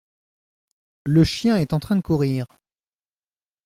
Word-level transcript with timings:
Le 1.05 1.23
chien 1.23 1.57
est 1.57 1.73
en 1.73 1.79
train 1.79 1.95
de 1.95 2.01
courir. 2.01 2.47